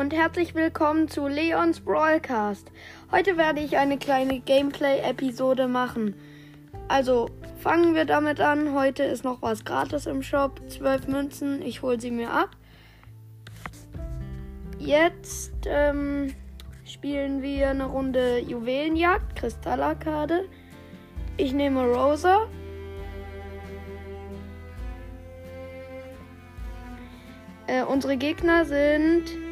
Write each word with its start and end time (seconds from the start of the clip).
und 0.00 0.14
herzlich 0.14 0.54
willkommen 0.54 1.08
zu 1.08 1.28
Leons 1.28 1.80
Broadcast. 1.80 2.72
Heute 3.12 3.36
werde 3.36 3.60
ich 3.60 3.76
eine 3.76 3.98
kleine 3.98 4.40
Gameplay-Episode 4.40 5.68
machen. 5.68 6.14
Also 6.88 7.28
fangen 7.58 7.94
wir 7.94 8.06
damit 8.06 8.40
an. 8.40 8.72
Heute 8.72 9.02
ist 9.02 9.24
noch 9.24 9.42
was 9.42 9.62
gratis 9.62 10.06
im 10.06 10.22
Shop. 10.22 10.58
12 10.70 11.06
Münzen, 11.06 11.60
ich 11.60 11.82
hole 11.82 12.00
sie 12.00 12.10
mir 12.10 12.30
ab. 12.30 12.56
Jetzt 14.78 15.52
ähm, 15.66 16.34
spielen 16.86 17.42
wir 17.42 17.68
eine 17.68 17.84
Runde 17.84 18.38
Juwelenjagd, 18.38 19.36
Kristallarkade. 19.36 20.48
Ich 21.36 21.52
nehme 21.52 21.84
Rosa. 21.84 22.46
Äh, 27.66 27.82
unsere 27.82 28.16
Gegner 28.16 28.64
sind 28.64 29.49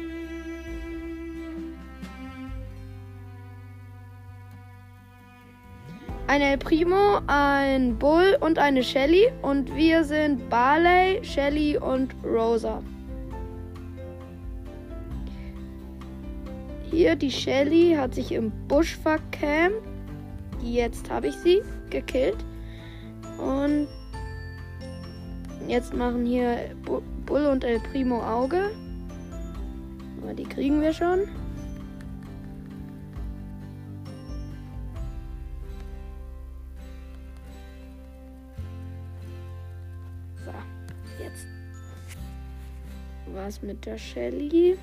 ein 6.29 6.43
El 6.43 6.59
Primo, 6.59 7.21
ein 7.25 7.97
Bull 7.97 8.37
und 8.39 8.59
eine 8.59 8.83
Shelly. 8.83 9.31
Und 9.41 9.75
wir 9.75 10.03
sind 10.03 10.47
Barley, 10.47 11.23
Shelly 11.23 11.75
und 11.75 12.13
Rosa. 12.23 12.83
Hier 16.91 17.15
die 17.15 17.31
Shelly 17.31 17.95
hat 17.97 18.13
sich 18.13 18.31
im 18.31 18.51
Busch 18.67 18.95
verkämmt. 18.95 19.81
Jetzt 20.61 21.09
habe 21.09 21.29
ich 21.29 21.35
sie 21.37 21.63
gekillt. 21.89 22.37
Und 23.39 23.87
jetzt 25.67 25.95
machen 25.95 26.27
hier 26.27 26.57
Bull 27.25 27.45
und 27.47 27.63
El 27.63 27.79
Primo 27.79 28.21
Auge. 28.21 28.69
Aber 30.21 30.35
die 30.35 30.43
kriegen 30.43 30.79
wir 30.79 30.93
schon. 30.93 31.21
So, 40.49 41.23
jetzt 41.23 41.47
was 43.33 43.61
mit 43.61 43.85
der 43.85 43.97
Shelly. 43.97 44.77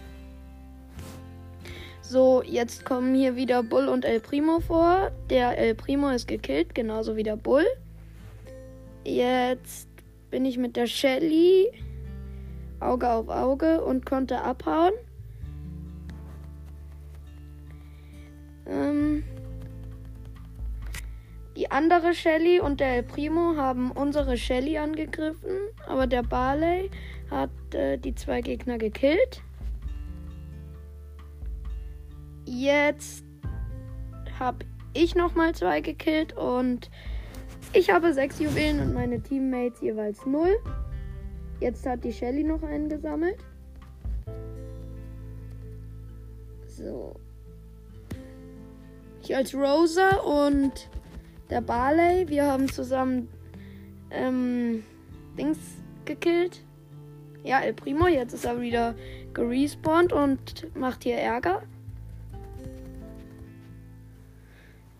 So, 2.02 2.42
jetzt 2.44 2.84
kommen 2.84 3.14
hier 3.14 3.34
wieder 3.34 3.62
Bull 3.62 3.88
und 3.88 4.04
El 4.04 4.20
Primo 4.20 4.60
vor. 4.60 5.10
Der 5.28 5.58
El 5.58 5.74
Primo 5.74 6.10
ist 6.10 6.28
gekillt, 6.28 6.74
genauso 6.74 7.16
wie 7.16 7.24
der 7.24 7.36
Bull. 7.36 7.64
Jetzt 9.04 9.88
bin 10.30 10.44
ich 10.44 10.58
mit 10.58 10.76
der 10.76 10.86
Shelly 10.86 11.72
Auge 12.78 13.10
auf 13.10 13.28
Auge 13.28 13.82
und 13.82 14.06
konnte 14.06 14.42
abhauen. 14.42 14.92
Ähm, 18.66 19.24
andere 21.70 22.14
Shelly 22.14 22.60
und 22.60 22.80
der 22.80 22.96
El 22.96 23.02
Primo 23.02 23.56
haben 23.56 23.90
unsere 23.92 24.36
Shelly 24.36 24.78
angegriffen, 24.78 25.58
aber 25.86 26.06
der 26.06 26.22
Barley 26.22 26.90
hat 27.30 27.50
äh, 27.74 27.98
die 27.98 28.14
zwei 28.14 28.40
Gegner 28.40 28.78
gekillt. 28.78 29.42
Jetzt 32.44 33.24
habe 34.38 34.64
ich 34.94 35.14
nochmal 35.14 35.54
zwei 35.54 35.80
gekillt 35.80 36.36
und 36.36 36.90
ich 37.72 37.90
habe 37.90 38.12
sechs 38.12 38.38
Juwelen 38.38 38.80
und 38.80 38.94
meine 38.94 39.20
Teammates 39.20 39.80
jeweils 39.80 40.24
null. 40.24 40.56
Jetzt 41.60 41.86
hat 41.86 42.04
die 42.04 42.12
Shelly 42.12 42.44
noch 42.44 42.62
einen 42.62 42.88
gesammelt. 42.88 43.38
So. 46.66 47.16
Ich 49.22 49.34
als 49.34 49.54
Rosa 49.54 50.18
und 50.18 50.88
der 51.50 51.60
Barley, 51.60 52.28
wir 52.28 52.46
haben 52.46 52.68
zusammen 52.68 53.28
ähm, 54.10 54.84
Dings 55.38 55.58
gekillt. 56.04 56.64
Ja, 57.44 57.60
El 57.60 57.74
Primo, 57.74 58.08
jetzt 58.08 58.32
ist 58.32 58.44
er 58.44 58.60
wieder 58.60 58.94
gerespawnt 59.32 60.12
und 60.12 60.74
macht 60.76 61.04
hier 61.04 61.16
Ärger. 61.18 61.62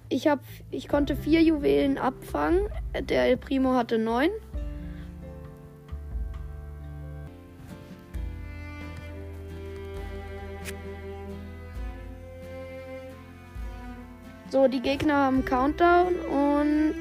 Ich, 0.09 0.29
hab, 0.29 0.41
ich 0.71 0.87
konnte 0.87 1.17
vier 1.17 1.43
Juwelen 1.43 1.99
abfangen. 1.99 2.69
Der 3.09 3.25
El 3.25 3.37
Primo 3.37 3.75
hatte 3.75 3.99
neun. 3.99 4.31
So, 14.49 14.69
die 14.69 14.81
Gegner 14.81 15.15
haben 15.15 15.45
Countdown 15.45 16.15
und 16.15 16.95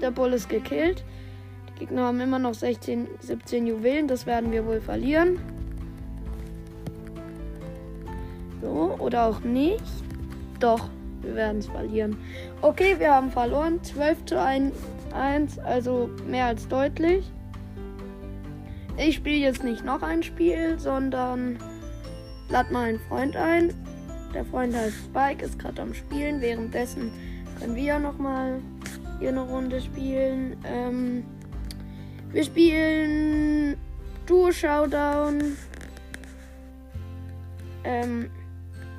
der 0.00 0.10
Bull 0.10 0.32
ist 0.32 0.48
gekillt. 0.48 1.04
Die 1.68 1.80
Gegner 1.80 2.04
haben 2.04 2.20
immer 2.20 2.38
noch 2.38 2.54
16, 2.54 3.06
17 3.20 3.66
Juwelen. 3.66 4.08
Das 4.08 4.26
werden 4.26 4.50
wir 4.50 4.66
wohl 4.66 4.80
verlieren. 4.80 5.38
So, 8.60 8.96
oder 8.98 9.26
auch 9.26 9.40
nicht. 9.40 9.84
Doch. 10.60 10.88
Wir 11.24 11.36
werden 11.36 11.58
es 11.58 11.66
verlieren. 11.66 12.18
Okay, 12.60 12.96
wir 12.98 13.14
haben 13.14 13.30
verloren. 13.30 13.82
12 13.82 14.24
zu 14.26 14.40
1, 14.40 14.74
1 15.14 15.58
also 15.60 16.10
mehr 16.28 16.46
als 16.46 16.68
deutlich. 16.68 17.24
Ich 18.96 19.16
spiele 19.16 19.38
jetzt 19.38 19.64
nicht 19.64 19.84
noch 19.84 20.02
ein 20.02 20.22
Spiel, 20.22 20.78
sondern 20.78 21.58
lad 22.50 22.70
mal 22.70 22.88
einen 22.88 23.00
Freund 23.00 23.36
ein. 23.36 23.72
Der 24.34 24.44
Freund 24.44 24.74
heißt 24.74 24.96
Spike, 24.96 25.44
ist 25.44 25.58
gerade 25.60 25.80
am 25.80 25.94
Spielen. 25.94 26.40
Währenddessen 26.40 27.12
können 27.58 27.76
wir 27.76 27.84
ja 27.84 27.98
noch 28.00 28.18
mal 28.18 28.60
hier 29.20 29.28
eine 29.28 29.42
Runde 29.42 29.80
spielen. 29.80 30.56
Ähm, 30.64 31.24
wir 32.32 32.42
spielen 32.42 33.76
Duo 34.26 34.50
Showdown. 34.50 35.56
Ähm, 37.84 38.28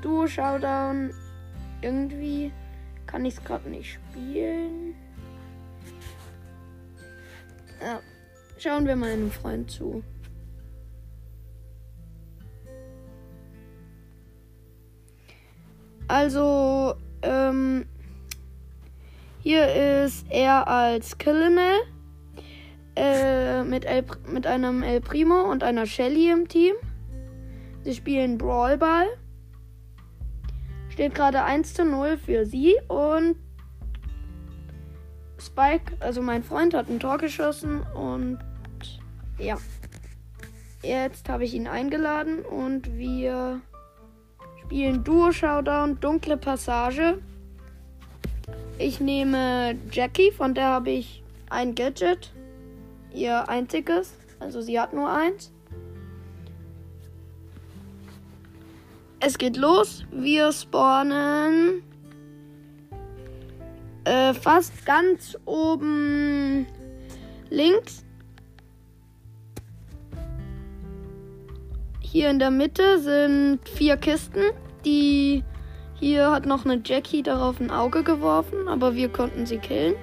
Duo 0.01 0.25
Showdown 0.25 1.11
irgendwie 1.81 2.53
kann 3.05 3.25
ich 3.25 3.35
es 3.35 3.43
gerade 3.43 3.69
nicht 3.69 3.93
spielen. 3.93 4.95
Ja, 7.81 7.99
schauen 8.57 8.87
wir 8.87 8.95
mal 8.95 9.11
einem 9.11 9.31
Freund 9.31 9.69
zu. 9.69 10.01
Also, 16.07 16.95
ähm, 17.21 17.85
hier 19.41 20.03
ist 20.03 20.25
er 20.29 20.67
als 20.67 21.17
Colonel 21.17 21.73
äh, 22.95 23.63
mit, 23.63 23.85
mit 24.27 24.47
einem 24.47 24.83
El 24.83 25.01
Primo 25.01 25.41
und 25.51 25.63
einer 25.63 25.85
Shelly 25.85 26.31
im 26.31 26.47
Team. 26.47 26.73
Sie 27.83 27.93
spielen 27.93 28.37
Brawlball. 28.37 29.05
Steht 30.89 31.13
gerade 31.13 31.43
1 31.43 31.73
zu 31.73 31.85
0 31.85 32.17
für 32.17 32.45
sie 32.45 32.75
und 32.87 33.35
Spike, 35.39 35.93
also 35.99 36.21
mein 36.21 36.43
Freund, 36.43 36.73
hat 36.73 36.89
ein 36.89 36.99
Tor 36.99 37.17
geschossen 37.17 37.81
und 37.93 38.39
ja. 39.37 39.57
Jetzt 40.81 41.29
habe 41.29 41.43
ich 41.43 41.53
ihn 41.53 41.67
eingeladen 41.67 42.45
und 42.45 42.95
wir 42.97 43.61
spielen 44.65 45.03
Duo 45.03 45.31
Showdown 45.31 45.99
Dunkle 45.99 46.37
Passage. 46.37 47.19
Ich 48.79 48.99
nehme 48.99 49.77
Jackie, 49.91 50.31
von 50.31 50.55
der 50.55 50.65
habe 50.65 50.89
ich 50.89 51.23
ein 51.51 51.75
Gadget. 51.75 52.33
Ihr 53.13 53.47
einziges. 53.47 54.15
Also 54.39 54.61
sie 54.61 54.79
hat 54.79 54.91
nur 54.91 55.09
eins. 55.09 55.51
Es 59.19 59.37
geht 59.37 59.55
los. 59.55 60.03
Wir 60.11 60.51
spawnen 60.51 61.83
äh, 64.03 64.33
fast 64.33 64.83
ganz 64.85 65.37
oben 65.45 66.65
links. 67.51 68.03
Hier 72.15 72.29
in 72.29 72.39
der 72.39 72.49
Mitte 72.49 72.99
sind 72.99 73.59
vier 73.67 73.97
Kisten. 73.97 74.39
Die 74.85 75.43
hier 75.99 76.31
hat 76.31 76.45
noch 76.45 76.63
eine 76.63 76.81
Jackie 76.81 77.21
darauf 77.21 77.59
ein 77.59 77.69
Auge 77.69 78.03
geworfen, 78.03 78.69
aber 78.69 78.95
wir 78.95 79.09
konnten 79.09 79.45
sie 79.45 79.57
killen. 79.57 79.95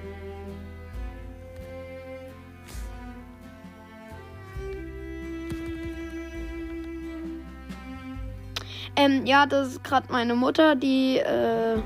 Ähm, 8.95 9.25
ja, 9.25 9.47
das 9.47 9.69
ist 9.69 9.83
gerade 9.83 10.11
meine 10.11 10.35
Mutter, 10.35 10.75
die 10.75 11.17
äh, 11.17 11.81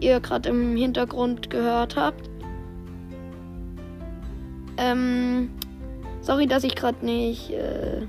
ihr 0.00 0.20
gerade 0.20 0.50
im 0.50 0.76
Hintergrund 0.76 1.50
gehört 1.50 1.96
habt. 1.96 2.30
Ähm, 4.76 5.50
sorry, 6.20 6.46
dass 6.46 6.62
ich 6.62 6.76
gerade 6.76 7.04
nicht 7.04 7.50
äh, 7.50 8.06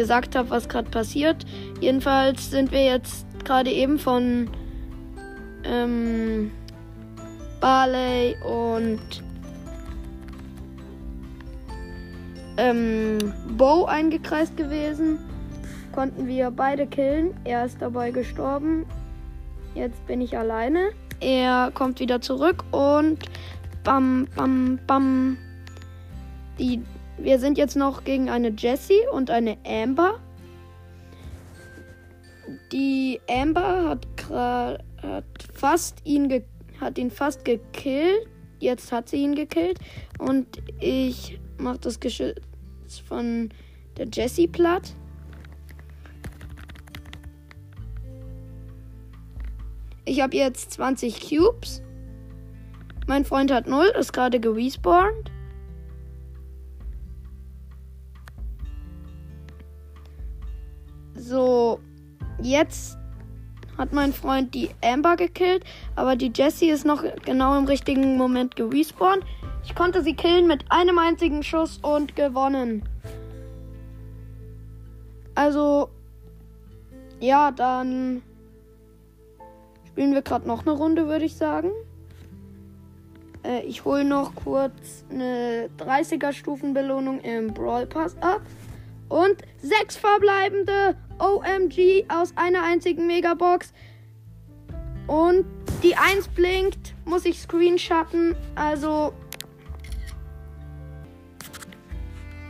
gesagt 0.00 0.34
habe, 0.34 0.48
was 0.48 0.66
gerade 0.66 0.88
passiert. 0.88 1.44
Jedenfalls 1.78 2.50
sind 2.50 2.72
wir 2.72 2.82
jetzt 2.82 3.26
gerade 3.44 3.70
eben 3.70 3.98
von 3.98 4.48
ähm, 5.64 6.50
Barley 7.60 8.34
und 8.42 9.22
ähm, 12.56 13.18
Bo 13.58 13.84
eingekreist 13.84 14.56
gewesen. 14.56 15.18
Konnten 15.92 16.26
wir 16.26 16.50
beide 16.50 16.86
killen. 16.86 17.34
Er 17.44 17.66
ist 17.66 17.76
dabei 17.82 18.10
gestorben. 18.10 18.86
Jetzt 19.74 20.06
bin 20.06 20.22
ich 20.22 20.38
alleine. 20.38 20.92
Er 21.20 21.70
kommt 21.74 22.00
wieder 22.00 22.22
zurück 22.22 22.64
und 22.70 23.18
bam, 23.84 24.28
bam, 24.34 24.78
bam. 24.86 25.36
Die, 26.58 26.82
wir 27.22 27.38
sind 27.38 27.58
jetzt 27.58 27.76
noch 27.76 28.04
gegen 28.04 28.30
eine 28.30 28.50
Jessie 28.50 29.06
und 29.12 29.30
eine 29.30 29.58
Amber. 29.66 30.20
Die 32.72 33.20
Amber 33.28 33.88
hat, 33.88 34.06
hat 34.30 35.24
fast 35.54 35.98
ihn 36.04 36.42
hat 36.80 36.98
ihn 36.98 37.10
fast 37.10 37.44
gekillt. 37.44 38.26
Jetzt 38.58 38.92
hat 38.92 39.08
sie 39.08 39.22
ihn 39.22 39.34
gekillt 39.34 39.78
und 40.18 40.46
ich 40.80 41.40
mache 41.58 41.78
das 41.78 42.00
Geschütz 42.00 42.40
von 43.06 43.50
der 43.96 44.06
Jessie 44.12 44.48
platt. 44.48 44.94
Ich 50.04 50.20
habe 50.20 50.36
jetzt 50.36 50.72
20 50.72 51.20
Cubes. 51.20 51.82
Mein 53.06 53.24
Freund 53.24 53.52
hat 53.52 53.66
0, 53.66 53.86
ist 53.98 54.12
gerade 54.12 54.40
gerespawnt. 54.40 55.30
So, 61.30 61.78
jetzt 62.42 62.98
hat 63.78 63.92
mein 63.92 64.12
Freund 64.12 64.52
die 64.52 64.70
Amber 64.82 65.14
gekillt, 65.14 65.62
aber 65.94 66.16
die 66.16 66.32
Jessie 66.34 66.70
ist 66.70 66.84
noch 66.84 67.04
genau 67.24 67.56
im 67.56 67.66
richtigen 67.66 68.16
Moment 68.16 68.56
gerespawnt. 68.56 69.22
Ich 69.62 69.76
konnte 69.76 70.02
sie 70.02 70.14
killen 70.14 70.48
mit 70.48 70.64
einem 70.70 70.98
einzigen 70.98 71.44
Schuss 71.44 71.78
und 71.78 72.16
gewonnen. 72.16 72.82
Also, 75.36 75.88
ja, 77.20 77.52
dann 77.52 78.22
Spielen 79.86 80.14
wir 80.14 80.22
gerade 80.22 80.48
noch 80.48 80.66
eine 80.66 80.72
Runde, 80.72 81.06
würde 81.06 81.26
ich 81.26 81.36
sagen. 81.36 81.70
Äh, 83.44 83.60
ich 83.66 83.84
hole 83.84 84.04
noch 84.04 84.34
kurz 84.34 85.04
eine 85.10 85.70
30er 85.78 86.32
Stufenbelohnung 86.32 87.20
im 87.20 87.54
Brawl 87.54 87.86
Pass 87.86 88.16
ab. 88.20 88.40
Und 89.10 89.42
sechs 89.58 89.96
verbleibende 89.96 90.96
OMG 91.18 92.04
aus 92.08 92.32
einer 92.36 92.62
einzigen 92.62 93.06
Megabox. 93.06 93.74
Und 95.06 95.44
die 95.82 95.96
1 95.96 96.28
blinkt, 96.28 96.94
muss 97.04 97.24
ich 97.24 97.40
screenshotten. 97.40 98.36
Also. 98.54 99.12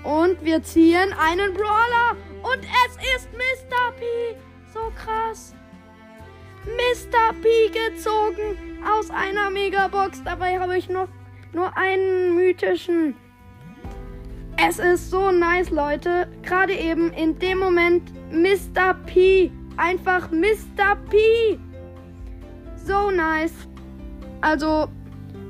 Und 0.04 0.44
wir 0.44 0.62
ziehen 0.62 1.12
einen 1.18 1.54
Brawler. 1.54 2.16
Und 2.42 2.62
es 2.62 3.16
ist 3.16 3.28
Mr. 3.32 3.92
P. 3.98 4.04
So 4.72 4.92
krass. 4.94 5.54
Mr. 6.64 7.34
P 7.40 7.68
gezogen 7.68 8.84
aus 8.86 9.10
einer 9.10 9.50
Megabox. 9.50 10.22
Dabei 10.24 10.60
habe 10.60 10.76
ich 10.76 10.90
noch 10.90 11.08
nur 11.52 11.74
einen 11.76 12.34
mythischen. 12.34 13.16
Es 14.68 14.78
ist 14.78 15.10
so 15.10 15.30
nice, 15.30 15.70
Leute. 15.70 16.28
Gerade 16.42 16.74
eben 16.74 17.12
in 17.12 17.38
dem 17.38 17.58
Moment 17.58 18.12
Mr. 18.30 18.94
P. 19.06 19.50
Einfach 19.76 20.30
Mr. 20.30 20.96
P. 21.08 21.58
So 22.84 23.10
nice. 23.10 23.52
Also, 24.42 24.88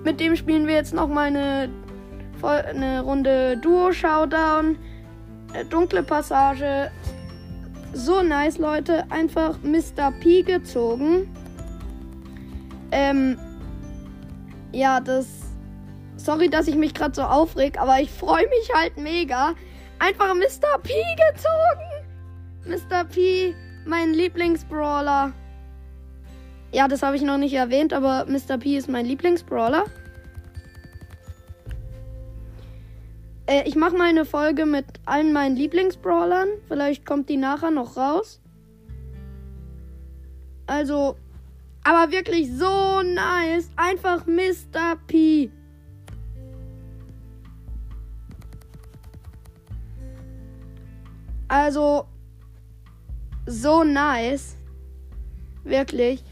mit 0.04 0.20
dem 0.20 0.36
spielen 0.36 0.66
wir 0.66 0.74
jetzt 0.74 0.94
nochmal 0.94 1.26
eine, 1.26 1.68
eine 2.42 3.00
Runde 3.00 3.56
Duo-Showdown. 3.56 4.76
Dunkle 5.68 6.04
Passage 6.04 6.90
so 7.92 8.22
nice, 8.22 8.58
Leute. 8.58 9.04
Einfach 9.10 9.58
Mr. 9.62 10.12
P 10.20 10.42
gezogen. 10.42 11.28
Ähm, 12.92 13.36
ja, 14.72 15.00
das. 15.00 15.39
Sorry, 16.20 16.50
dass 16.50 16.68
ich 16.68 16.76
mich 16.76 16.92
gerade 16.92 17.14
so 17.14 17.22
aufreg, 17.22 17.80
aber 17.80 17.98
ich 17.98 18.10
freue 18.10 18.46
mich 18.48 18.70
halt 18.74 18.98
mega. 18.98 19.54
Einfach 19.98 20.34
Mr. 20.34 20.78
P 20.82 20.92
gezogen. 21.32 21.90
Mr. 22.66 23.04
P, 23.04 23.54
mein 23.86 24.12
Lieblingsbrawler. 24.12 25.32
Ja, 26.72 26.88
das 26.88 27.02
habe 27.02 27.16
ich 27.16 27.22
noch 27.22 27.38
nicht 27.38 27.54
erwähnt, 27.54 27.94
aber 27.94 28.26
Mr. 28.26 28.58
P 28.58 28.76
ist 28.76 28.88
mein 28.88 29.06
Lieblingsbrawler. 29.06 29.84
Äh, 33.46 33.66
ich 33.66 33.74
mache 33.74 33.96
mal 33.96 34.08
eine 34.08 34.26
Folge 34.26 34.66
mit 34.66 34.84
allen 35.06 35.32
meinen 35.32 35.56
Lieblingsbrawlern. 35.56 36.48
Vielleicht 36.68 37.06
kommt 37.06 37.30
die 37.30 37.38
nachher 37.38 37.70
noch 37.70 37.96
raus. 37.96 38.42
Also, 40.66 41.16
aber 41.82 42.12
wirklich 42.12 42.52
so 42.52 43.02
nice. 43.02 43.70
Einfach 43.76 44.26
Mr. 44.26 44.96
P. 45.06 45.50
Also, 51.50 52.06
so 53.44 53.82
nice. 53.82 54.56
Wirklich. 55.64 56.22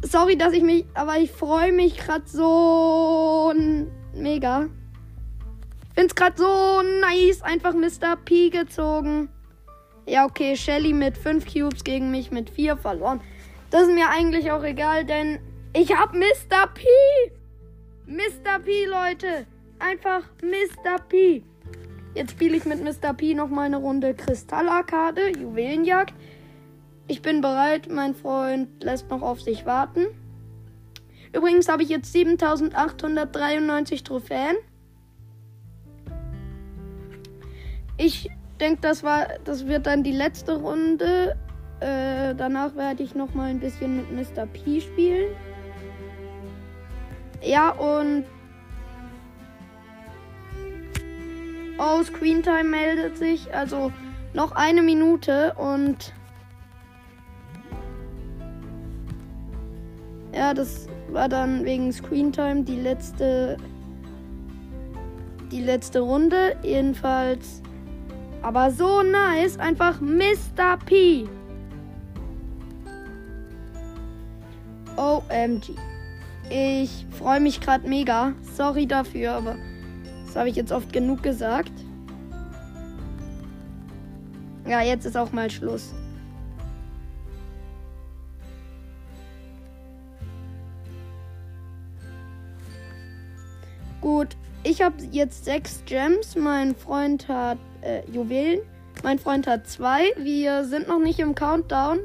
Sorry, 0.00 0.38
dass 0.38 0.54
ich 0.54 0.62
mich, 0.62 0.86
aber 0.94 1.18
ich 1.18 1.30
freue 1.30 1.72
mich 1.72 1.98
gerade 1.98 2.26
so 2.26 3.52
mega. 4.14 4.70
Find's 5.94 6.14
gerade 6.14 6.38
so 6.38 6.80
nice. 7.02 7.42
Einfach 7.42 7.74
Mr. 7.74 8.16
P 8.24 8.48
gezogen. 8.48 9.28
Ja, 10.06 10.24
okay, 10.24 10.56
Shelly 10.56 10.94
mit 10.94 11.18
5 11.18 11.52
Cubes 11.52 11.84
gegen 11.84 12.10
mich 12.10 12.30
mit 12.30 12.48
4 12.48 12.78
verloren. 12.78 13.20
Das 13.68 13.82
ist 13.82 13.94
mir 13.94 14.08
eigentlich 14.08 14.50
auch 14.52 14.64
egal, 14.64 15.04
denn 15.04 15.38
ich 15.74 15.94
hab 15.94 16.14
Mr. 16.14 16.66
P. 16.72 16.86
Mr. 18.06 18.58
P, 18.64 18.86
Leute. 18.86 19.46
Einfach 19.78 20.22
Mr. 20.42 20.98
P. 21.10 21.42
Jetzt 22.16 22.30
spiele 22.30 22.56
ich 22.56 22.64
mit 22.64 22.82
Mr. 22.82 23.12
P 23.12 23.34
noch 23.34 23.50
mal 23.50 23.66
eine 23.66 23.76
Runde 23.76 24.14
Kristallarkade, 24.14 25.38
Juwelenjagd. 25.38 26.14
Ich 27.08 27.20
bin 27.20 27.42
bereit, 27.42 27.90
mein 27.90 28.14
Freund 28.14 28.82
lässt 28.82 29.10
noch 29.10 29.20
auf 29.20 29.42
sich 29.42 29.66
warten. 29.66 30.06
Übrigens 31.34 31.68
habe 31.68 31.82
ich 31.82 31.90
jetzt 31.90 32.10
7893 32.12 34.02
Trophäen. 34.02 34.56
Ich 37.98 38.30
denke, 38.60 38.80
das 38.80 39.04
das 39.44 39.66
wird 39.66 39.86
dann 39.86 40.02
die 40.02 40.12
letzte 40.12 40.56
Runde. 40.58 41.36
Äh, 41.80 42.34
danach 42.34 42.76
werde 42.76 43.02
ich 43.02 43.14
noch 43.14 43.34
mal 43.34 43.50
ein 43.50 43.60
bisschen 43.60 43.96
mit 43.98 44.10
Mr. 44.10 44.46
P 44.46 44.80
spielen. 44.80 45.36
Ja, 47.42 47.72
und 47.72 48.24
Oh, 51.78 52.02
Screentime 52.02 52.64
meldet 52.64 53.18
sich. 53.18 53.54
Also 53.54 53.92
noch 54.34 54.52
eine 54.52 54.82
Minute 54.82 55.54
und. 55.54 56.12
Ja, 60.34 60.54
das 60.54 60.88
war 61.10 61.28
dann 61.28 61.64
wegen 61.64 61.92
Screentime 61.92 62.62
die 62.62 62.80
letzte. 62.80 63.56
Die 65.50 65.60
letzte 65.60 66.00
Runde. 66.00 66.56
Jedenfalls 66.62 67.62
aber 68.42 68.70
so 68.70 69.02
nice. 69.02 69.58
Einfach 69.58 70.00
Mr. 70.00 70.78
P. 70.84 71.28
OMG. 74.96 75.74
Ich 76.48 77.06
freue 77.10 77.40
mich 77.40 77.60
gerade 77.60 77.88
mega. 77.88 78.32
Sorry 78.54 78.86
dafür, 78.86 79.32
aber 79.32 79.56
habe 80.36 80.48
ich 80.48 80.56
jetzt 80.56 80.72
oft 80.72 80.92
genug 80.92 81.22
gesagt. 81.22 81.72
Ja, 84.68 84.82
jetzt 84.82 85.06
ist 85.06 85.16
auch 85.16 85.32
mal 85.32 85.50
Schluss. 85.50 85.94
Gut, 94.00 94.36
ich 94.62 94.82
habe 94.82 94.96
jetzt 95.10 95.44
sechs 95.44 95.82
Gems. 95.86 96.36
Mein 96.36 96.74
Freund 96.74 97.28
hat 97.28 97.58
äh, 97.80 98.02
Juwelen. 98.10 98.60
Mein 99.02 99.18
Freund 99.18 99.46
hat 99.46 99.66
zwei. 99.66 100.12
Wir 100.16 100.64
sind 100.64 100.88
noch 100.88 101.00
nicht 101.00 101.18
im 101.18 101.34
Countdown. 101.34 101.98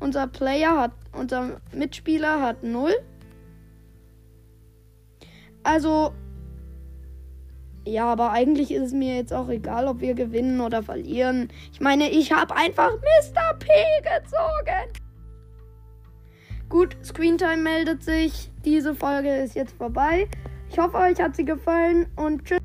Unser 0.00 0.26
Player 0.26 0.78
hat, 0.78 0.92
unser 1.12 1.60
Mitspieler 1.72 2.40
hat 2.40 2.62
null. 2.62 2.94
Also, 5.62 6.12
Ja, 7.84 8.12
aber 8.12 8.32
eigentlich 8.32 8.70
ist 8.70 8.82
es 8.82 8.92
mir 8.92 9.16
jetzt 9.16 9.32
auch 9.32 9.48
egal, 9.48 9.86
ob 9.86 10.00
wir 10.00 10.14
gewinnen 10.14 10.60
oder 10.60 10.82
verlieren. 10.82 11.48
Ich 11.72 11.80
meine, 11.80 12.10
ich 12.10 12.32
habe 12.32 12.54
einfach 12.54 12.90
Mr. 12.90 13.54
P 13.58 13.68
gezogen. 14.02 14.92
Gut, 16.68 16.96
Screentime 17.02 17.56
meldet 17.56 18.02
sich. 18.02 18.50
Diese 18.64 18.94
Folge 18.94 19.34
ist 19.36 19.54
jetzt 19.54 19.74
vorbei. 19.76 20.28
Ich 20.70 20.78
hoffe, 20.78 20.98
euch 20.98 21.18
hat 21.18 21.34
sie 21.34 21.46
gefallen 21.46 22.06
und 22.16 22.44
tschüss. 22.44 22.60